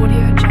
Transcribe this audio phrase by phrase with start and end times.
[0.00, 0.47] 我的